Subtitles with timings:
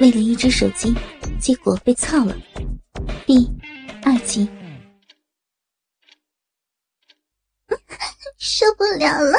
[0.00, 0.94] 为了一只手机，
[1.40, 2.36] 结果被操了。
[3.26, 3.48] 第
[4.04, 4.48] 二集，
[8.38, 9.38] 受不了了！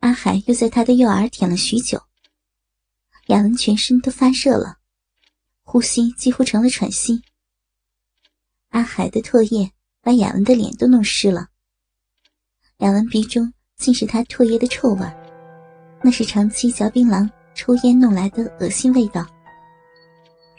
[0.00, 2.02] 阿海又在他的右耳舔了许久，
[3.26, 4.78] 雅文全身都发热了，
[5.62, 7.22] 呼吸几乎成了喘息。
[8.70, 11.50] 阿海的唾液把雅文的脸都弄湿了，
[12.78, 15.06] 雅文鼻中尽是他唾液的臭味
[16.02, 19.24] 那是长期嚼槟榔、抽烟弄来的恶心味道。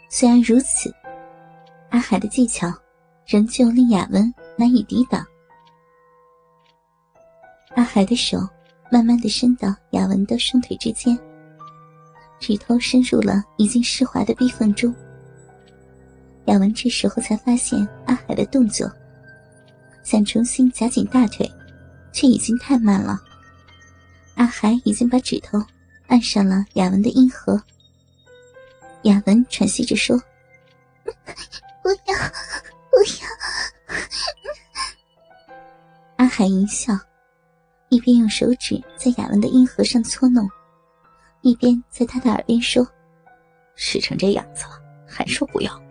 [0.09, 0.93] 虽然如此，
[1.89, 2.71] 阿海的技巧
[3.25, 5.25] 仍旧令雅文难以抵挡。
[7.75, 8.37] 阿海的手
[8.91, 11.17] 慢慢的伸到雅文的双腿之间，
[12.39, 14.93] 指头伸入了已经湿滑的逼缝中。
[16.45, 18.89] 雅文这时候才发现阿海的动作，
[20.03, 21.51] 想重新夹紧大腿，
[22.11, 23.19] 却已经太慢了。
[24.35, 25.63] 阿海已经把指头
[26.07, 27.61] 按上了雅文的阴核。
[29.03, 30.17] 雅文喘息着说
[31.83, 32.15] ：“不要，
[32.89, 33.27] 不要。”
[36.17, 36.93] 阿海一笑，
[37.89, 40.49] 一边用手指在雅文的阴核上搓弄，
[41.41, 42.87] 一边在他的耳边说
[43.75, 45.81] ：“事成这样子了，还说不要？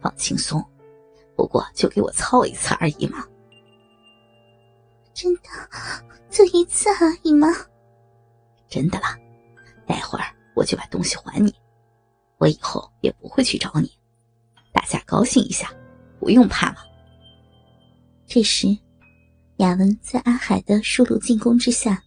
[0.00, 0.64] 放轻松，
[1.36, 3.24] 不过就给我操一次而已嘛。”
[5.12, 5.42] 真的，
[6.30, 7.48] 就一次而已吗？
[8.68, 9.16] 真的啦，
[9.86, 11.54] 待会儿我就把东西还你，
[12.38, 13.90] 我以后也不会去找你，
[14.72, 15.72] 大家高兴一下，
[16.18, 16.78] 不用怕了。
[18.26, 18.76] 这时，
[19.58, 22.02] 雅文在阿海的数路进攻之下，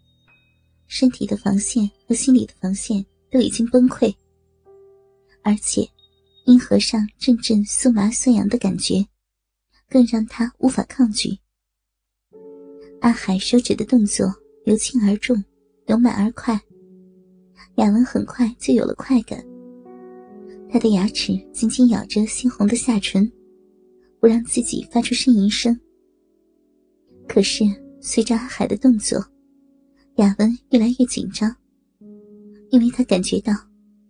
[0.88, 4.14] 身体的防线和心理的防线都已经崩溃，
[5.44, 5.88] 而且
[6.46, 9.06] 阴核上阵阵酥麻酸痒的感觉，
[9.88, 11.40] 更让他无法抗拒。
[13.02, 14.28] 阿海手指的动作
[14.66, 15.42] 由轻而重。
[15.90, 16.54] 由慢而快，
[17.78, 19.44] 雅文很快就有了快感。
[20.70, 23.30] 他的牙齿紧紧咬着猩红的下唇，
[24.20, 25.76] 不让自己发出呻吟声。
[27.28, 27.64] 可是
[28.00, 29.18] 随着阿海的动作，
[30.18, 31.56] 雅文越来越紧张，
[32.70, 33.52] 因为他感觉到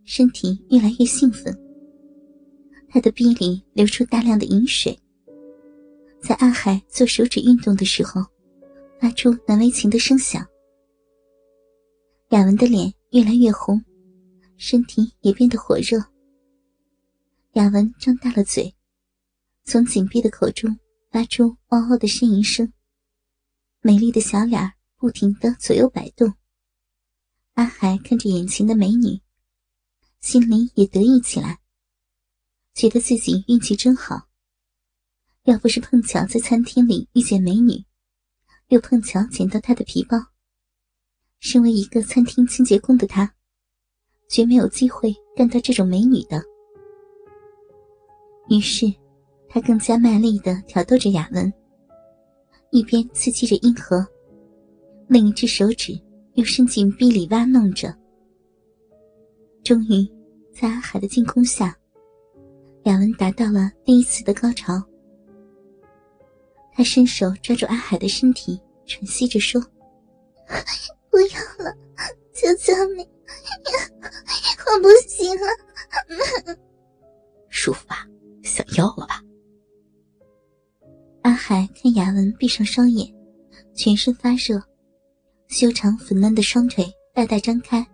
[0.03, 1.57] 身体越来越兴奋。
[2.89, 4.99] 他的鼻里流出大量的饮水，
[6.21, 8.21] 在阿海做手指运动的时候，
[8.99, 10.45] 发出难为情的声响。
[12.29, 13.83] 雅文的脸越来越红，
[14.55, 15.97] 身体也变得火热。
[17.53, 18.71] 雅文张大了嘴，
[19.63, 20.77] 从紧闭的口中
[21.09, 22.71] 发出“嗷嗷”的呻吟声，
[23.81, 26.31] 美丽的小脸不停的左右摆动。
[27.55, 29.19] 阿海看着眼前的美女，
[30.21, 31.59] 心里也得意起来，
[32.75, 34.27] 觉得自己运气真好。
[35.45, 37.83] 要不是碰巧在餐厅里遇见美女，
[38.67, 40.15] 又碰巧捡到她的皮包。
[41.39, 43.31] 身为一个餐厅清洁工的他，
[44.27, 46.41] 绝没有机会干到这种美女的。
[48.49, 48.85] 于是，
[49.47, 51.51] 他更加卖力的挑逗着雅文，
[52.71, 54.05] 一边刺激着阴核，
[55.07, 55.99] 另一只手指
[56.33, 57.95] 又伸进壁里挖弄着。
[59.63, 60.07] 终于，
[60.53, 61.75] 在阿海的进攻下，
[62.83, 64.81] 雅文达到了第一次的高潮。
[66.73, 69.61] 他伸手抓住阿海的身体，喘息着说。
[71.09, 71.75] 不要了，
[72.33, 73.03] 求求你，
[74.65, 76.57] 我不行了。
[77.49, 78.07] 舒服吧？
[78.43, 79.21] 想要了吧？
[81.23, 83.13] 阿海看雅文闭上双眼，
[83.75, 84.61] 全身发热，
[85.47, 87.85] 修长粉嫩的双腿大大张开，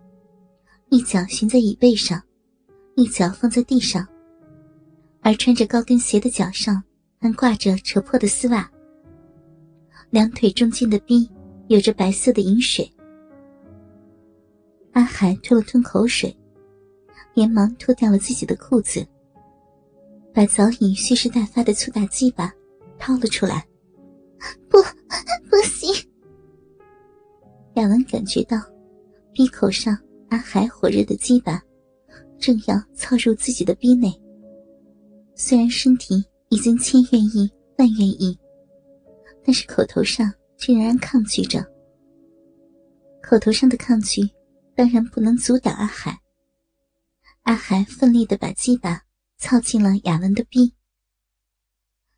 [0.90, 2.22] 一脚悬在椅背上，
[2.94, 4.06] 一脚放在地上，
[5.22, 6.82] 而穿着高跟鞋的脚上
[7.18, 8.70] 还挂着扯破的丝袜，
[10.10, 11.28] 两腿中间的逼
[11.68, 12.90] 有着白色的饮水。
[14.96, 16.34] 阿海吞了吞口水，
[17.34, 19.06] 连忙脱掉了自己的裤子，
[20.32, 22.50] 把早已蓄势待发的粗大鸡巴
[22.98, 23.62] 掏了出来。
[24.70, 24.78] 不，
[25.50, 25.92] 不行！
[27.74, 28.56] 雅文感觉到
[29.34, 29.94] 鼻口上
[30.30, 31.62] 阿海火热的鸡巴
[32.38, 34.10] 正要操入自己的鼻内，
[35.34, 38.34] 虽然身体已经千愿意万愿意，
[39.44, 41.62] 但是口头上却仍然抗拒着。
[43.22, 44.26] 口头上的抗拒。
[44.76, 46.20] 当然不能阻挡阿海。
[47.42, 49.04] 阿海奋力的把鸡巴
[49.38, 50.74] 操进了雅文的逼。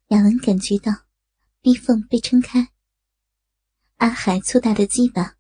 [0.08, 0.93] 雅文感觉到
[1.60, 2.72] 逼缝被撑开，
[3.99, 5.37] 阿海粗大的鸡巴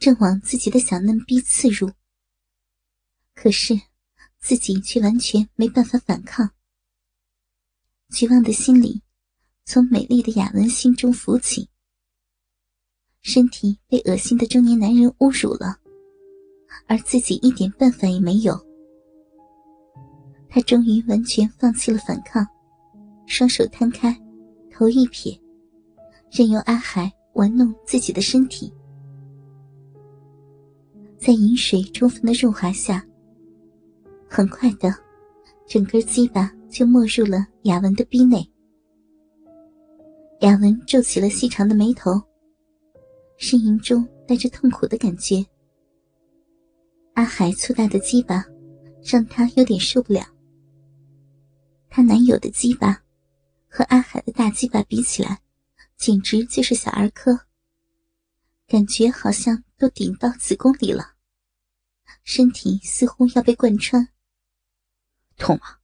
[0.00, 1.92] 正往自己的小嫩逼刺入。
[3.34, 3.80] 可是
[4.40, 6.50] 自己却完全没办法反抗。
[8.10, 9.02] 绝望的心理
[9.64, 11.70] 从美丽的雅文心中浮起。
[13.20, 15.80] 身体被恶心的中年男人侮辱了。
[16.86, 18.58] 而自己一点办法也没有。
[20.48, 22.46] 他终于完全放弃了反抗，
[23.26, 24.16] 双手摊开，
[24.70, 25.38] 头一撇，
[26.30, 28.72] 任由阿海玩弄自己的身体。
[31.18, 33.04] 在饮水充分的润滑下，
[34.28, 34.94] 很快的，
[35.66, 38.48] 整根鸡巴就没入了雅文的逼内。
[40.40, 42.12] 雅文皱起了细长的眉头，
[43.38, 45.44] 呻吟中带着痛苦的感觉。
[47.18, 48.44] 阿海粗大的鸡巴
[49.02, 50.24] 让他有点受不了。
[51.90, 53.02] 她男友的鸡巴
[53.68, 55.42] 和阿海的大鸡巴比起来，
[55.96, 57.36] 简直就是小儿科。
[58.68, 61.16] 感觉好像都顶到子宫里了，
[62.22, 64.10] 身体似乎要被贯穿。
[65.36, 65.78] 痛吗？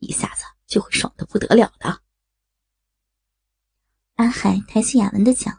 [0.00, 2.02] 一下子就会爽的不得了的。
[4.16, 5.50] 阿海抬起雅文的脚，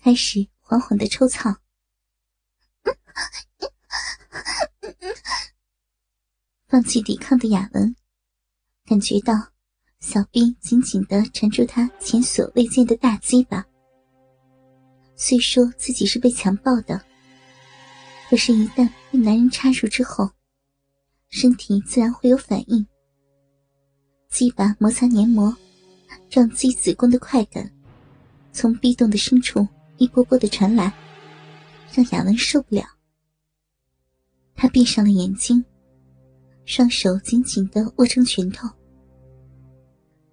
[0.00, 1.56] 开始缓缓的抽操。
[6.78, 7.92] 放弃抵抗的雅文，
[8.86, 9.34] 感觉到
[9.98, 13.66] 小臂紧紧的缠住他前所未见的大鸡巴。
[15.16, 17.04] 虽说自己是被强暴的，
[18.30, 20.30] 可是，一旦被男人插入之后，
[21.30, 22.86] 身体自然会有反应。
[24.28, 25.52] 鸡巴摩擦黏膜，
[26.30, 27.68] 撞击子宫的快感，
[28.52, 29.66] 从壁洞的深处
[29.96, 30.94] 一波波的传来，
[31.92, 32.84] 让雅文受不了。
[34.54, 35.64] 他闭上了眼睛。
[36.68, 38.68] 双手紧紧的握成拳头，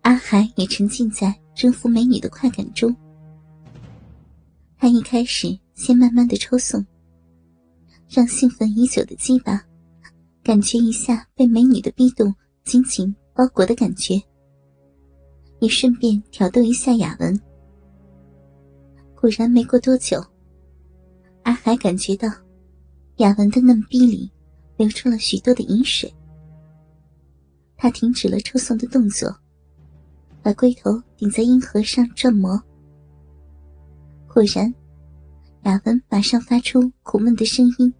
[0.01, 2.93] 阿海也沉浸在征服美女的快感中。
[4.77, 6.85] 他一开始先慢慢的抽送，
[8.09, 9.63] 让兴奋已久的鸡巴
[10.43, 12.35] 感觉一下被美女的逼动
[12.65, 14.21] 紧紧包裹的感觉，
[15.61, 17.39] 也顺便挑逗一下雅文。
[19.15, 20.21] 果然没过多久，
[21.43, 22.27] 阿海感觉到
[23.19, 24.29] 雅文的嫩逼里
[24.75, 26.13] 流出了许多的饮水。
[27.77, 29.35] 他停止了抽送的动作，
[30.41, 32.61] 把龟头顶在阴核上转磨。
[34.27, 34.73] 果然，
[35.63, 37.93] 雅文马上发出苦闷的声音，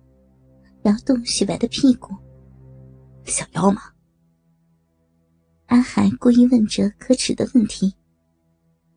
[0.83, 2.15] 摇动雪白的屁股。
[3.25, 3.81] 想要吗？
[5.67, 7.95] 阿海故意问着可耻的问题。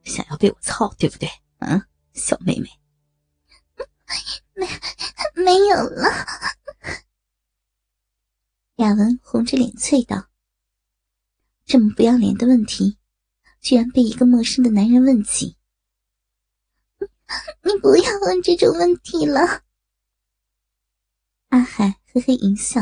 [0.05, 1.29] 想要被我操，对不对？
[1.59, 1.83] 嗯，
[2.13, 2.69] 小妹妹。
[4.55, 4.67] 没，
[5.43, 6.11] 没有了。
[8.77, 10.28] 雅文红着脸啐道。
[11.69, 12.97] 这么不要脸的问题，
[13.61, 15.55] 居然被一个陌生的男人问起。
[17.63, 19.41] 你不要问这种问题了。
[21.51, 22.81] 阿海嘿嘿一笑，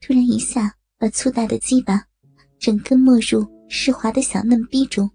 [0.00, 2.02] 突然一下把粗大的鸡巴
[2.58, 5.10] 整根没入湿滑的小嫩逼中。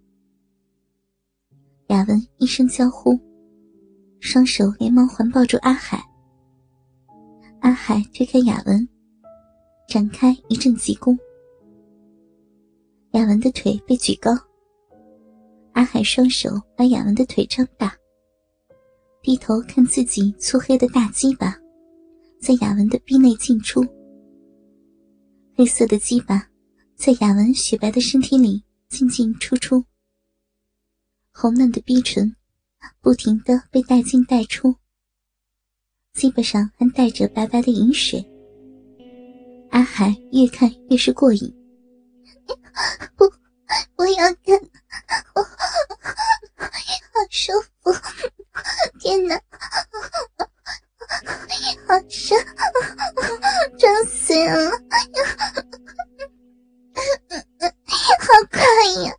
[1.87, 3.19] 雅文一声娇呼，
[4.19, 5.99] 双手连忙环抱住阿海。
[7.61, 8.87] 阿海推开雅文，
[9.87, 11.17] 展开一阵急攻。
[13.15, 14.31] 雅文的腿被举高，
[15.71, 17.95] 阿海双手把雅文的腿张大，
[19.21, 21.57] 低头看自己粗黑的大鸡巴，
[22.41, 23.81] 在雅文的臂内进出。
[25.55, 26.45] 黑色的鸡巴
[26.97, 29.81] 在雅文雪白的身体里进进出出，
[31.31, 32.35] 红嫩的逼唇
[32.99, 34.75] 不停的被带进带出，
[36.13, 38.21] 鸡巴上还带着白白的饮水。
[39.69, 41.64] 阿海越看越是过瘾。
[43.15, 43.25] 不，
[43.95, 44.59] 我要看，
[45.35, 45.49] 我好
[47.29, 47.51] 舒
[47.81, 47.91] 服！
[48.99, 49.35] 天哪，
[51.87, 52.37] 好深，
[53.77, 54.71] 胀死人了！
[58.19, 58.59] 好快
[59.03, 59.13] 呀！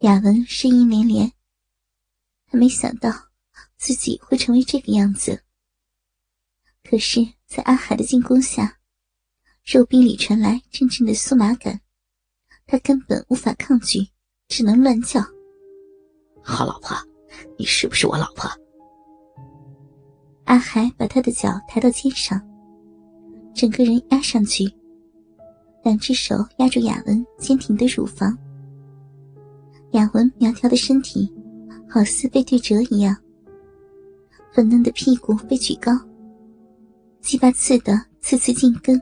[0.00, 1.32] 雅文呻吟连连，
[2.46, 3.10] 他没想到
[3.76, 5.44] 自己会成为这个样子。
[6.82, 8.79] 可是，在阿海的进攻下，
[9.64, 11.80] 肉壁里传来阵阵的酥麻感，
[12.66, 14.00] 他根本无法抗拒，
[14.48, 15.20] 只能乱叫
[16.42, 16.96] ：“好老婆，
[17.56, 18.50] 你是不是我老婆？”
[20.46, 22.40] 阿海把他的脚抬到肩上，
[23.54, 24.64] 整个人压上去，
[25.84, 28.36] 两只手压住雅文坚挺的乳房。
[29.92, 31.32] 雅文苗条的身体
[31.88, 33.16] 好似被对折一样，
[34.52, 35.92] 粉嫩的屁股被举高，
[37.20, 39.00] 鸡巴刺的次次进根。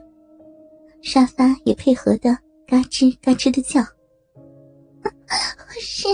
[1.01, 2.37] 沙发也配合的
[2.67, 3.81] 嘎吱嘎吱的叫，
[5.79, 6.07] 是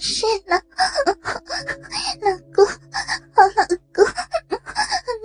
[0.00, 0.60] 是了，
[2.20, 4.04] 老公，好老公，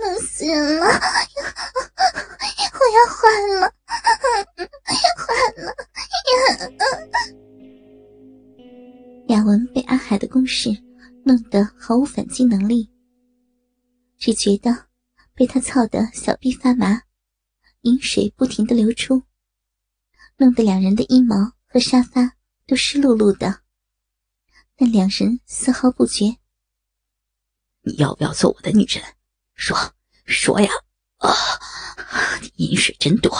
[0.00, 0.90] 冷死人了，我
[2.92, 3.20] 要换
[3.60, 3.72] 了，
[5.16, 5.74] 换了。
[9.28, 10.70] 雅文被阿海的攻势
[11.24, 12.90] 弄得毫无反击能力，
[14.18, 14.76] 只觉得
[15.34, 17.00] 被他操的小臂发麻，
[17.82, 19.22] 饮水不停的流出，
[20.36, 23.62] 弄得两人的衣毛和沙发都湿漉漉的。
[24.76, 26.36] 但两人丝毫不觉。
[27.82, 29.02] 你要不要做我的女人？
[29.54, 29.76] 说
[30.24, 30.70] 说呀！
[31.16, 31.30] 啊，
[32.40, 33.30] 你饮水真多，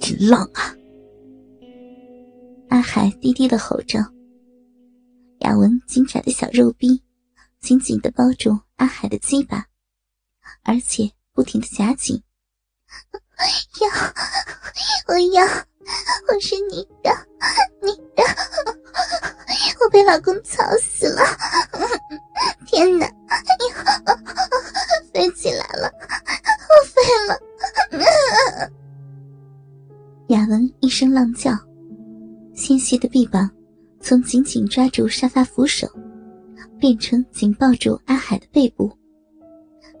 [0.00, 0.74] 真浪啊！
[2.68, 3.98] 阿海低低的吼着。
[5.40, 7.02] 雅文紧窄的小肉逼
[7.60, 9.68] 紧紧的包住阿海的鸡巴，
[10.62, 12.22] 而且不停的夹紧。
[13.80, 13.88] 要，
[15.08, 17.10] 我要，我是你的，
[17.80, 18.22] 你的，
[19.80, 21.22] 我被老公操死了！
[22.66, 23.06] 天哪，
[25.12, 25.92] 飞起来了，
[26.68, 28.70] 我飞了！
[30.28, 31.52] 雅文一声浪叫，
[32.54, 33.50] 纤细的臂膀
[34.00, 35.88] 从紧紧抓住沙发扶手，
[36.78, 38.90] 变成紧抱住阿海的背部，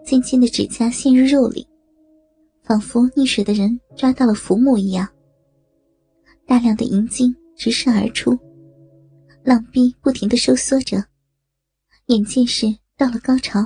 [0.04, 1.66] 尖尖的指甲陷入肉里。
[2.62, 5.08] 仿佛溺水的人抓到了浮木一样，
[6.46, 8.38] 大量的银精直射而出，
[9.44, 11.04] 浪壁不停的收缩着，
[12.06, 12.66] 眼见是
[12.96, 13.60] 到了高潮。